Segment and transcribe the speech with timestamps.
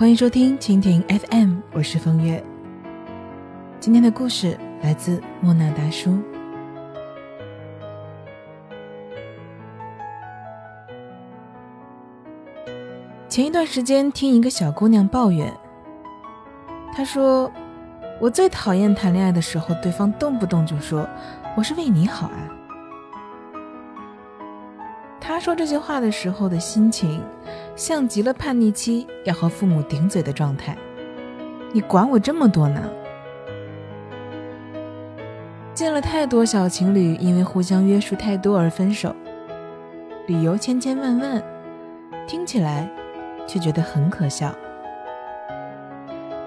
[0.00, 2.42] 欢迎收听蜻蜓 FM，我是风月。
[3.78, 6.18] 今天的故事来自莫那大叔。
[13.28, 15.52] 前一段时间听一个小姑娘抱怨，
[16.94, 17.52] 她说
[18.18, 21.06] ：“我最讨厌谈恋爱的时候，对方动不动就说
[21.54, 22.48] 我是为你好啊。”
[25.20, 27.22] 她说这些话的时候的心情。
[27.80, 30.76] 像极了叛逆期要和父母顶嘴的状态，
[31.72, 32.90] 你管我这么多呢？
[35.72, 39.16] 见了太多小情侣因为互相约束太多而分手，
[40.26, 41.42] 理由千千万万，
[42.26, 42.86] 听起来
[43.46, 44.54] 却觉得很可笑。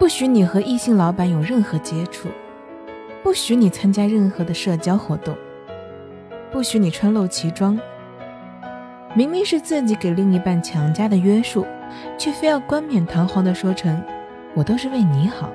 [0.00, 2.28] 不许你和异性老板有任何接触，
[3.22, 5.36] 不许你参加任何的社交活动，
[6.50, 7.78] 不许你穿露脐装。
[9.14, 11.66] 明明是自己给另一半强加的约束，
[12.16, 14.00] 却非要冠冕堂皇的说成
[14.54, 15.50] “我都是为你好”。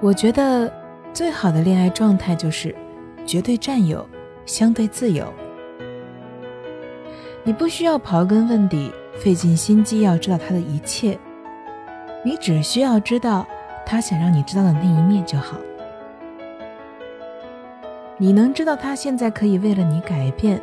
[0.00, 0.72] 我觉得
[1.12, 2.74] 最好的恋爱状态就是
[3.26, 4.08] 绝对占有，
[4.46, 5.26] 相对自由。
[7.42, 11.18] 你不需要刨根问底，费尽心机要知道他的一切，
[12.24, 13.44] 你只需要知道
[13.84, 15.56] 他想让你知道的那一面就好。
[18.16, 20.60] 你能知道他现在可以为了你改变，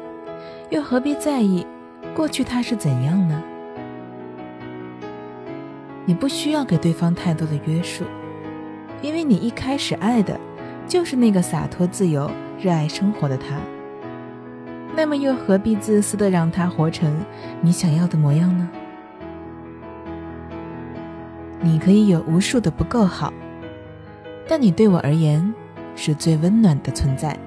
[0.69, 1.67] 又何必在意
[2.15, 3.43] 过去他是怎样呢？
[6.05, 8.05] 你不需要给对方太多的约束，
[9.01, 10.39] 因为你一开始爱的
[10.87, 13.57] 就是那个洒脱自由、热爱生活的他。
[14.95, 17.13] 那么又何必自私的让他活成
[17.61, 18.69] 你想要的模样呢？
[21.59, 23.33] 你可以有无数的不够好，
[24.47, 25.53] 但你对我而言。
[26.03, 27.37] 是最温暖的存在。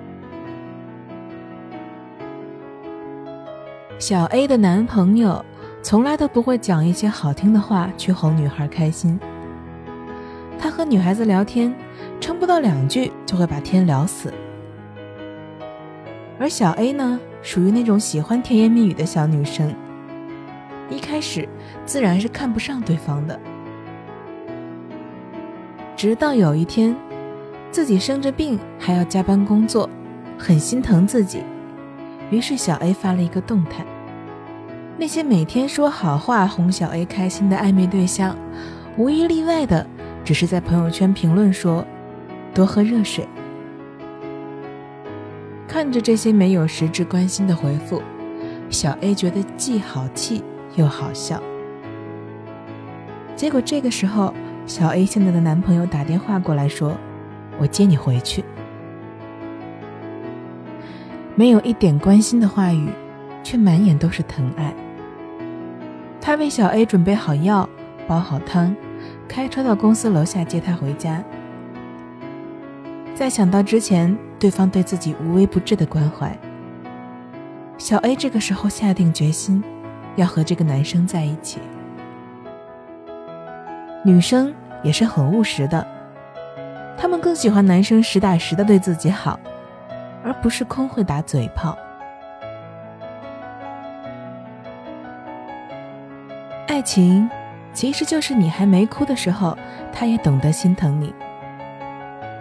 [3.99, 5.45] 小 A 的男朋友
[5.83, 9.19] 从来都不会讲一些好听的话去哄女孩开心。
[10.57, 11.75] 他和女孩子聊天，
[12.21, 14.33] 撑不到两句就会把天聊死。
[16.39, 19.75] 而小 A 呢，属于那种喜欢甜言蜜语的小女生，
[20.89, 21.49] 一开始
[21.85, 23.41] 自然是看不上对方的，
[25.97, 26.95] 直到有一天。
[27.75, 29.91] 自己生着病还要加班工作，
[30.39, 31.43] 很心疼自己。
[32.31, 33.85] 于是小 A 发了一个动态：
[34.97, 38.37] 那些每天说好话哄小 A 开心的暧昧对象，
[38.97, 39.85] 无一例外的
[40.25, 41.85] 只是在朋友圈评论说
[42.55, 43.27] 多喝热水。
[45.67, 48.01] 看着这些没有实质关心的回复，
[48.71, 50.45] 小 A 觉得既好气
[50.77, 51.43] 又好笑。
[53.35, 54.33] 结果这个时候，
[54.65, 56.97] 小 A 现在的男朋友打电话过来说。
[57.59, 58.45] 我接你回去，
[61.35, 62.89] 没有一点关心的话语，
[63.43, 64.75] 却满眼都是疼爱。
[66.21, 67.69] 他为小 A 准备好药，
[68.09, 68.75] 煲好汤，
[69.29, 71.23] 开车到公司楼下接她回家。
[73.15, 76.37] 再想到之前对方对自己无微不至的关怀，
[77.79, 79.63] 小 A 这个时候下定决心，
[80.17, 81.61] 要和这个男生在一起。
[84.05, 85.94] 女生也是很务实的。
[86.97, 89.39] 他们更喜欢男生实打实的对自己好，
[90.25, 91.77] 而不是空会打嘴炮。
[96.67, 97.29] 爱情
[97.73, 99.57] 其实就是你还没哭的时候，
[99.93, 101.13] 他也懂得心疼你；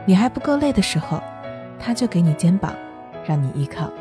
[0.06, 1.22] 你还不够累的时候，
[1.80, 2.74] 他就给你肩膀，
[3.26, 3.92] 让你依靠。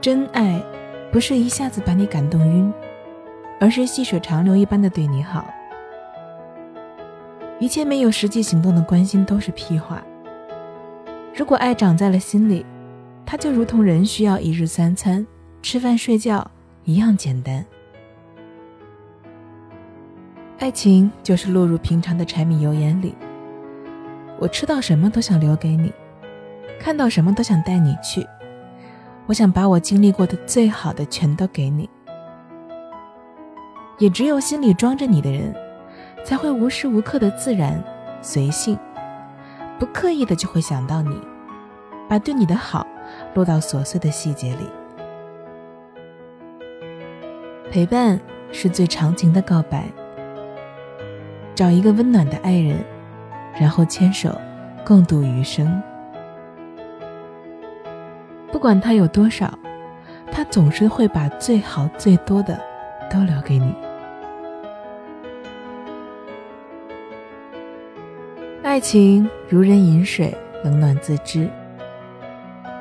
[0.00, 0.60] 真爱
[1.10, 2.72] 不是一下子把你感动晕，
[3.60, 5.44] 而是细水长流一般的对你好。
[7.62, 10.02] 一切没有实际行动的关心都是屁话。
[11.32, 12.66] 如果爱长在了心里，
[13.24, 15.24] 它就如同人需要一日三餐、
[15.62, 16.44] 吃饭睡觉
[16.82, 17.64] 一样简单。
[20.58, 23.14] 爱情就是落入平常的柴米油盐里。
[24.40, 25.92] 我吃到什么都想留给你，
[26.80, 28.26] 看到什么都想带你去。
[29.26, 31.88] 我想把我经历过的最好的全都给你。
[33.98, 35.54] 也只有心里装着你的人。
[36.24, 37.82] 才会无时无刻的自然
[38.20, 38.78] 随性，
[39.78, 41.20] 不刻意的就会想到你，
[42.08, 42.86] 把对你的好
[43.34, 44.66] 落到琐碎的细节里。
[47.70, 48.20] 陪伴
[48.52, 49.84] 是最长情的告白。
[51.54, 52.82] 找一个温暖的爱人，
[53.60, 54.40] 然后牵手
[54.86, 55.82] 共度余生。
[58.50, 59.52] 不管他有多少，
[60.30, 62.58] 他总是会把最好最多的
[63.10, 63.74] 都留给你。
[68.72, 70.34] 爱情如人饮水，
[70.64, 71.46] 冷暖自知。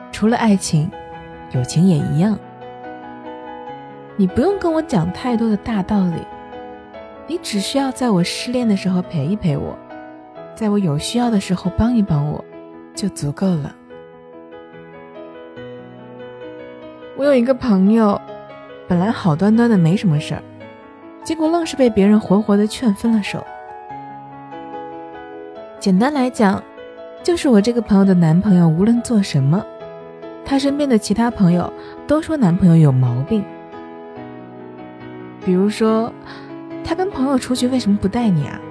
[0.09, 0.89] 除了爱情，
[1.51, 2.39] 友情也一样。
[4.15, 6.25] 你不用跟我讲太多的大道理，
[7.27, 9.77] 你只需要在我失恋的时候陪一陪我，
[10.55, 12.41] 在我有需要的时候帮一帮我，
[12.95, 13.75] 就足够了。
[17.17, 18.17] 我有一个朋友，
[18.87, 20.43] 本来好端端的没什么事儿，
[21.21, 23.45] 结果愣是被别人活活的劝分了手。
[25.81, 26.63] 简单来讲，
[27.23, 29.65] 就是我这个朋友的男朋友无论做什么，
[30.45, 31.73] 他身边的其他朋友
[32.05, 33.43] 都说男朋友有毛病。
[35.43, 36.13] 比如说，
[36.83, 38.61] 他跟朋友出去为什么不带你啊？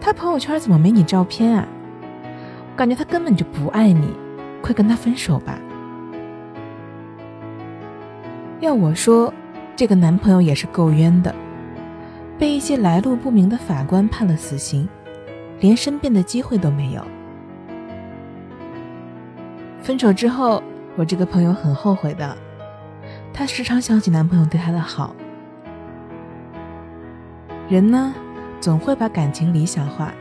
[0.00, 1.66] 他朋友圈怎么没你照片啊？
[2.76, 4.06] 感觉他根本就不爱你，
[4.62, 5.58] 快跟他分手吧。
[8.60, 9.34] 要我说，
[9.74, 11.34] 这个男朋友也是够冤的，
[12.38, 14.88] 被一些来路不明的法官判了死刑，
[15.62, 17.02] 连申辩的机会都没有。
[19.80, 20.60] 分手之后，
[20.96, 22.36] 我这个朋友很后悔的，
[23.32, 25.14] 她时常想起男朋友对她的好。
[27.68, 28.12] 人呢，
[28.60, 30.12] 总会把感情理想化。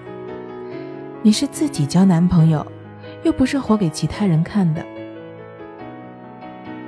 [1.23, 2.65] 你是自己交男朋友，
[3.23, 4.85] 又不是活给其他人看的。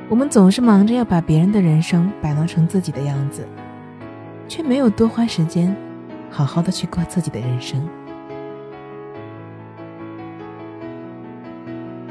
[0.10, 3.48] 我们总是忙着要把别人的人生摆弄成自己的样子，
[4.48, 5.76] 却没有多花时间，
[6.30, 7.84] 好好的去过自己的人生。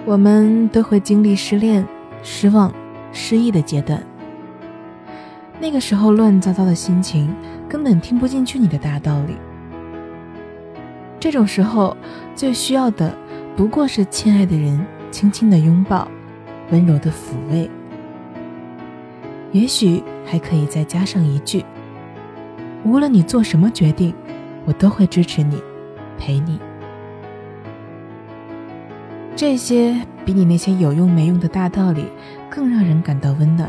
[0.05, 1.87] 我们都会经历失恋、
[2.25, 2.73] 失望、
[3.13, 4.03] 失意的阶段，
[5.61, 7.33] 那个时候乱糟糟的心情
[7.69, 9.37] 根本听不进去你的大道理。
[11.21, 11.97] 这种时候
[12.35, 13.17] 最需要的
[13.57, 16.09] 不过是亲爱的人轻轻的拥抱，
[16.73, 17.71] 温柔的抚慰。
[19.53, 21.65] 也许还可以再加上一句
[22.85, 24.13] ：“无论你做什么决定，
[24.65, 25.63] 我都会支持你，
[26.19, 26.59] 陪你。”
[29.35, 32.07] 这些比你那些有用没用的大道理
[32.51, 33.69] 更让人感到温暖，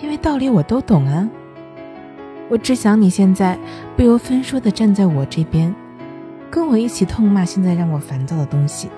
[0.00, 1.28] 因为道理我都懂啊。
[2.50, 3.58] 我只想你现在
[3.96, 5.74] 不由分说的站在我这边，
[6.50, 8.90] 跟我一起痛骂现在让我烦躁的东西，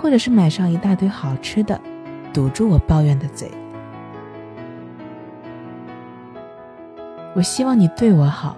[0.00, 1.78] 或者是买上一大堆好吃的，
[2.32, 3.50] 堵住我抱怨的嘴。
[7.34, 8.56] 我希望你对我好，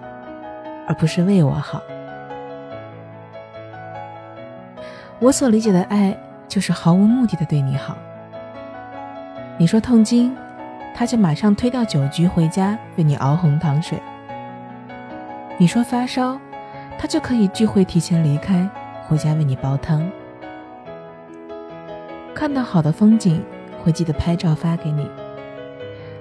[0.87, 1.83] 而不是为我好。
[5.19, 6.17] 我所理解的爱，
[6.47, 7.97] 就是毫无目的的对你好。
[9.59, 10.37] 你说痛经，
[10.95, 13.99] 他就马上推掉酒局回家为你熬红糖水；
[15.57, 16.39] 你说发烧，
[16.99, 18.69] 他就可以聚会提前离开，
[19.09, 20.07] 回家为你煲汤。
[22.35, 23.43] 看到好的风景，
[23.83, 25.05] 会记得拍照发给你；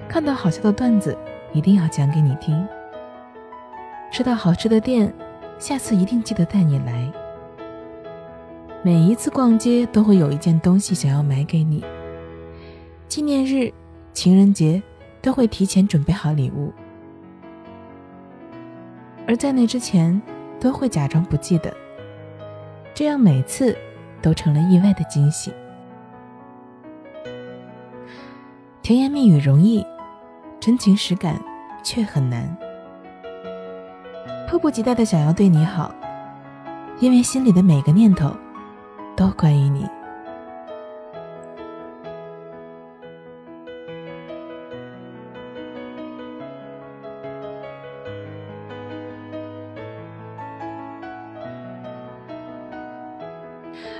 [0.08, 1.16] 看到好笑的段子。
[1.52, 2.68] 一定要讲给你听。
[4.10, 5.10] 吃到好吃的店，
[5.58, 7.10] 下次一定记得带你来。
[8.86, 11.84] 每一次逛街都会有一件东西想要买给你。
[13.08, 13.68] 纪念日、
[14.12, 14.80] 情人节
[15.20, 16.72] 都会提前准备好礼物，
[19.26, 20.22] 而在那之前
[20.60, 21.76] 都会假装不记得，
[22.94, 23.76] 这样每次
[24.22, 25.52] 都成了意外的惊喜。
[28.84, 29.84] 甜言蜜语容易。
[30.60, 31.42] 真情实感
[31.82, 32.56] 却很难，
[34.48, 35.92] 迫不及待的想要对你好，
[37.00, 38.32] 因为心里的每个念头
[39.16, 39.86] 都关于你。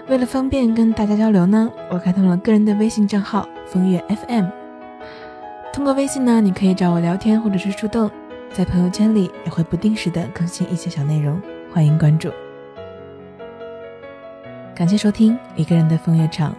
[0.08, 4.44] 为了方便跟大家交流呢，我开通了个人的微信账号“风月 FM”。
[5.72, 8.08] 通过微信呢，你可以找我聊天或者是互动，
[8.52, 11.42] 在朋友圈里也会不定时的更新一些小内容，
[11.72, 12.30] 欢迎关注。
[14.76, 16.54] 感谢收听一个人的风月场，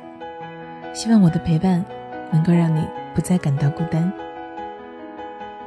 [0.92, 1.86] 希望我的陪伴
[2.32, 2.84] 能够让你
[3.14, 4.12] 不再感到孤单。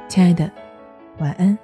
[0.09, 0.51] 亲爱的，
[1.19, 1.57] 晚安。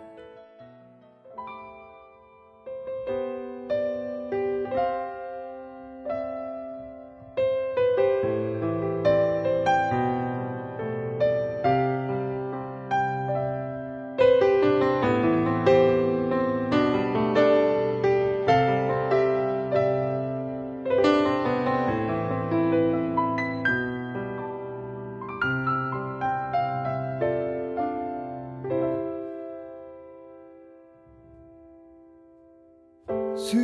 [33.47, 33.57] 수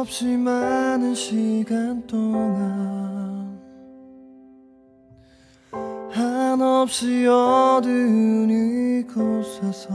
[0.00, 3.60] 없이 많은 시간 동안
[6.10, 8.48] 한없이 어두운
[9.04, 9.92] 이곳에서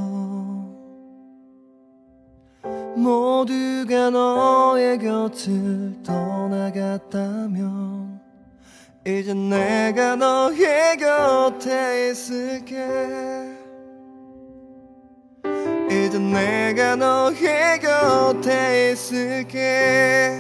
[2.95, 7.63] 모두가 너의 곁을 떠나갔다면
[9.07, 13.53] 이제 내가 너의 곁에 있을게.
[15.93, 17.72] 이제 내가 너의
[18.33, 20.31] 곁에 있을게.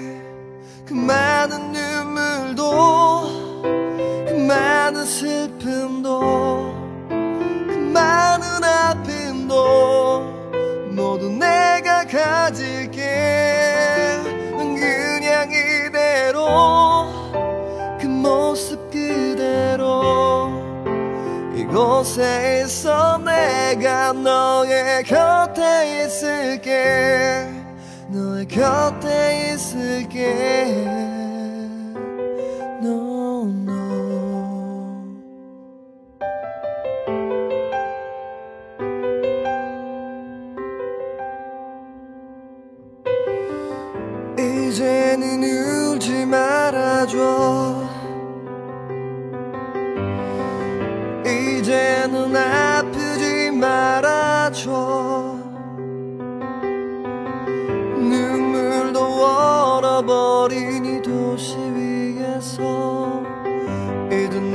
[0.85, 3.61] 그 많은 눈물도
[4.27, 6.19] 그 많은 슬픔도
[7.09, 10.21] 그 많은 아픔도
[10.91, 13.01] 모두 내가 가질게.
[14.57, 17.07] 넌 그냥 이대로
[17.99, 20.51] 그 모습 그대로
[21.55, 27.62] 이곳에 있어 내가 너의 곁에 있을게
[28.53, 30.85] 곁에 있을게
[32.83, 33.73] no, no.
[44.37, 47.92] 이제는 울지 말아줘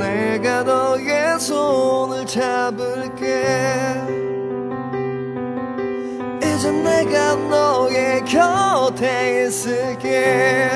[0.09, 3.45] 내가 너의 손을 잡을게.
[6.41, 10.69] 이제 내가 너의 곁에 있을게.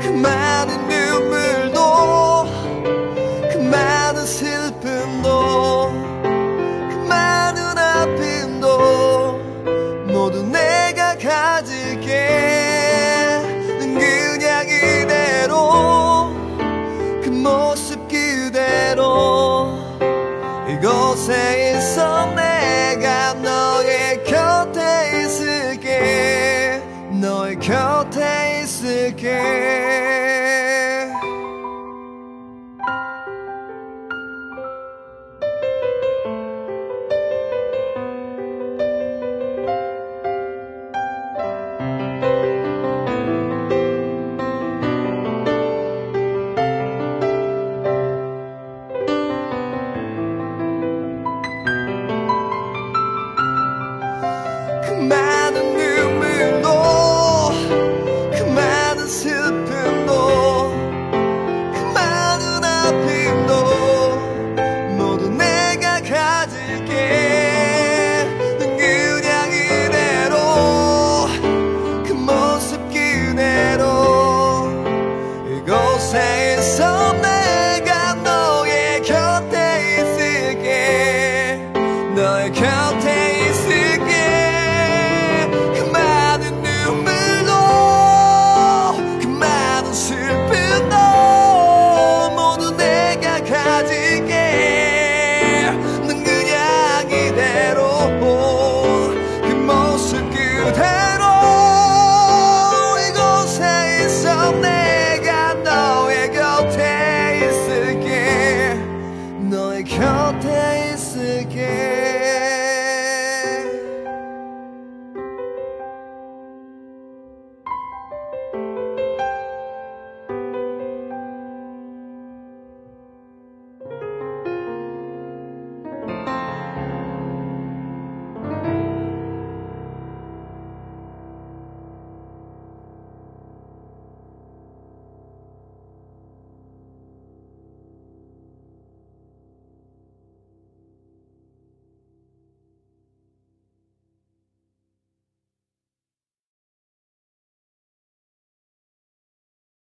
[0.00, 2.37] 그 많은 눈물도
[27.68, 29.87] 곁에 있을게.